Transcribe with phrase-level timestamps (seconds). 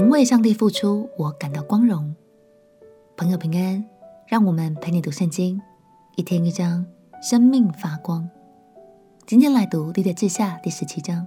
[0.00, 2.14] 能为上帝付出，我感到光荣。
[3.16, 3.84] 朋友平安，
[4.28, 5.60] 让我们陪你读圣经，
[6.14, 6.86] 一天一章，
[7.20, 8.30] 生命发光。
[9.26, 11.26] 今天来读《历代志下》第十七章。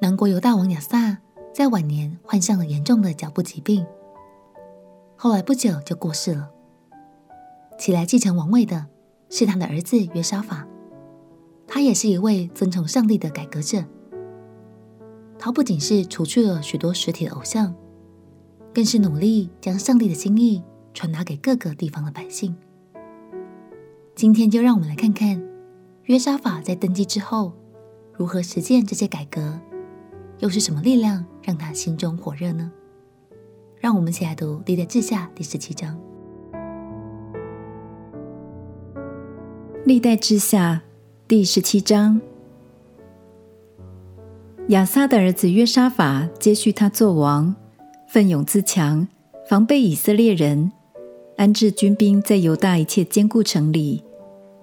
[0.00, 1.18] 南国犹大王亚撒
[1.52, 3.84] 在晚年患上了严重的脚部疾病，
[5.16, 6.48] 后来不久就过世了。
[7.78, 8.86] 起来继承王位的
[9.28, 10.66] 是他的儿子约沙法，
[11.66, 13.84] 他也是一位尊崇上帝的改革者。
[15.38, 17.74] 他不仅是除去了许多实体的偶像，
[18.74, 20.62] 更是努力将上帝的心意
[20.92, 22.56] 传达给各个地方的百姓。
[24.14, 25.40] 今天就让我们来看看
[26.04, 27.52] 约沙法在登基之后
[28.14, 29.60] 如何实践这些改革，
[30.38, 32.72] 又是什么力量让他心中火热呢？
[33.78, 35.96] 让我们一起来读《历代志下》第十七章。
[39.84, 40.82] 《历代志下》
[41.28, 42.20] 第十七章。
[44.68, 47.54] 亚撒的儿子约沙法接续他作王，
[48.08, 49.06] 奋勇自强，
[49.48, 50.72] 防备以色列人，
[51.36, 54.02] 安置军兵在犹大一切坚固城里，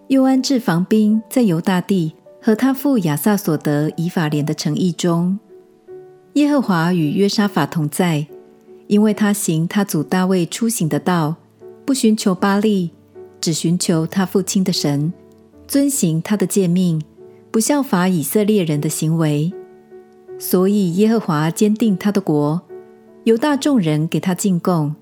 [0.09, 5.39] 又安置防兵在犹大地和他父亚撒所得以法莲的城邑中。
[6.33, 8.27] 耶和华与约沙法同在，
[8.87, 11.37] 因为他行他祖大卫初行的道，
[11.85, 12.91] 不寻求巴力，
[13.39, 15.13] 只寻求他父亲的神，
[15.65, 17.01] 遵行他的诫命，
[17.49, 19.53] 不效法以色列人的行为。
[20.43, 22.61] 所以耶和华坚定他的国，
[23.23, 24.93] 犹大众人给他进贡。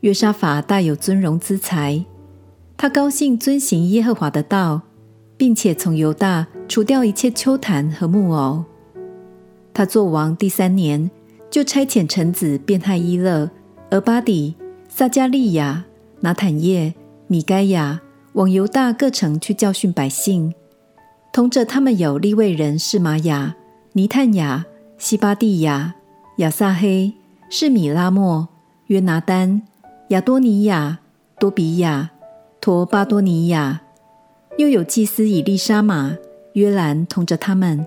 [0.00, 2.02] 约沙法大有尊荣资财，
[2.78, 4.80] 他高兴遵行耶和华的道，
[5.36, 8.64] 并且从犹大除掉一切邱坛和木偶。
[9.74, 11.10] 他作王第三年，
[11.50, 13.50] 就差遣臣子便害伊勒、
[13.90, 14.56] 俄巴底、
[14.88, 15.84] 撒迦利亚、
[16.20, 16.94] 拿坦业、
[17.26, 18.00] 米该亚
[18.32, 20.54] 往犹大各城去教训百姓，
[21.30, 23.54] 同着他们有利未人是玛雅。
[23.94, 24.64] 尼探雅、
[24.96, 25.94] 西巴蒂亚、
[26.38, 27.12] 亚撒黑、
[27.50, 28.48] 士米拉莫、
[28.86, 29.60] 约拿单、
[30.08, 31.00] 亚多尼亚、
[31.38, 32.10] 多比亚、
[32.58, 33.82] 陀巴多尼亚，
[34.56, 36.16] 又有祭司以利沙玛、
[36.54, 37.86] 约兰同着他们。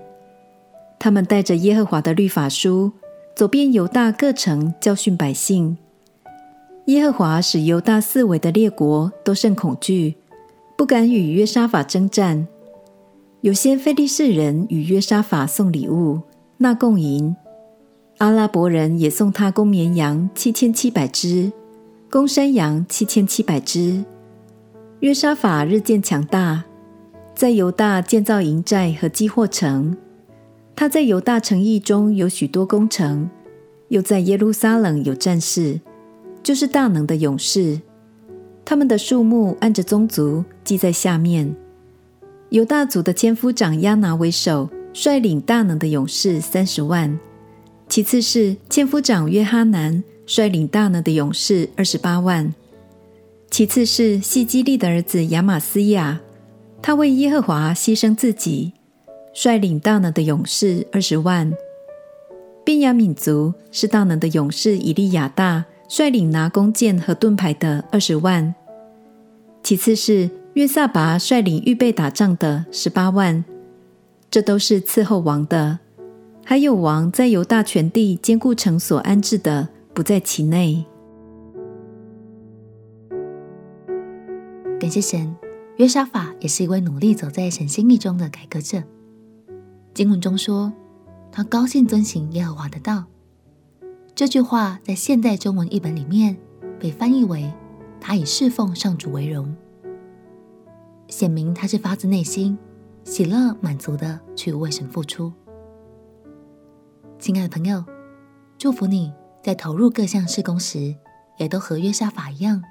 [1.00, 2.92] 他们带着耶和华的律法书，
[3.34, 5.76] 走遍犹大各城，教训百姓。
[6.84, 10.14] 耶和华使犹大四围的列国都甚恐惧，
[10.76, 12.46] 不敢与约沙法争战。
[13.46, 16.20] 有些非利士人与约沙法送礼物，
[16.56, 17.32] 纳贡银；
[18.18, 21.52] 阿拉伯人也送他公绵羊七千七百只，
[22.10, 24.04] 公山羊七千七百只。
[24.98, 26.64] 约沙法日渐强大，
[27.36, 29.96] 在犹大建造营寨和积货城。
[30.74, 33.30] 他在犹大城邑中有许多工程，
[33.90, 35.80] 又在耶路撒冷有战士，
[36.42, 37.80] 就是大能的勇士。
[38.64, 41.54] 他们的数目按着宗族记在下面。
[42.50, 47.18] 犹大族的千夫长亚拿为首，率领大能的勇士三十万；
[47.88, 52.52] 其次是千夫长约哈难，率领大能的勇士二十八万；
[53.50, 56.20] 其次是细基利的儿子亚玛斯亚，
[56.80, 58.72] 他为耶和华牺牲自己，
[59.34, 61.50] 率领大能的勇士二十万；
[62.64, 68.54] 便雅悯族是大能的勇士以利亚大，率领拿弓箭和盾牌的二十万；
[69.64, 70.30] 其次是。
[70.56, 73.44] 约撒拔率领预备打仗的十八万，
[74.30, 75.80] 这都是伺候王的。
[76.46, 80.82] 还有王在犹大全地坚固城所安置的，不在其内。
[84.80, 85.36] 感谢神，
[85.76, 88.82] 约沙法也是一位努力走在神心意中的改革者。
[89.92, 90.72] 经文中说，
[91.30, 93.04] 他高兴遵行耶和华的道。
[94.14, 96.34] 这句话在现代中文译本里面
[96.80, 97.52] 被翻译为
[98.00, 99.54] “他以侍奉上主为荣”。
[101.08, 102.58] 显明他是发自内心、
[103.04, 105.32] 喜乐满足的去为神付出。
[107.18, 107.84] 亲爱的朋友，
[108.58, 109.12] 祝福你
[109.42, 110.96] 在投入各项事工时，
[111.38, 112.62] 也都和约沙法一样，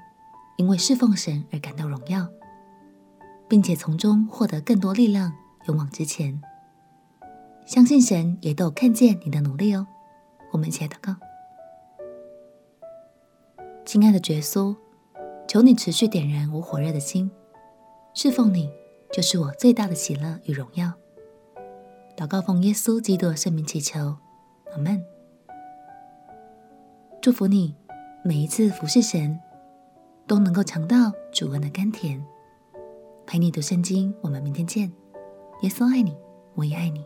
[0.56, 2.28] 因为侍奉神而感到荣耀，
[3.48, 5.32] 并且从中获得更多力量，
[5.66, 6.40] 勇往直前。
[7.66, 9.86] 相信神也都有看见你的努力哦。
[10.52, 11.16] 我们一起来祷告：
[13.84, 14.76] 亲爱的耶稣，
[15.48, 17.30] 求你持续点燃我火热的心。
[18.18, 18.72] 侍奉你，
[19.12, 20.90] 就是我最大的喜乐与荣耀。
[22.16, 24.16] 祷告奉耶稣基督圣名祈求，
[24.72, 25.04] 阿门。
[27.20, 27.74] 祝福你，
[28.24, 29.38] 每一次服侍神，
[30.26, 32.24] 都能够尝到主恩的甘甜。
[33.26, 34.90] 陪你读圣经，我们明天见。
[35.60, 36.16] 耶稣爱你，
[36.54, 37.04] 我也爱你。